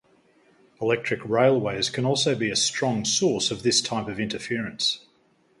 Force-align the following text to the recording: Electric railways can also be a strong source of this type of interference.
Electric 0.81 1.23
railways 1.25 1.91
can 1.91 2.07
also 2.07 2.33
be 2.33 2.49
a 2.49 2.55
strong 2.55 3.05
source 3.05 3.51
of 3.51 3.61
this 3.61 3.81
type 3.81 4.07
of 4.07 4.19
interference. 4.19 5.05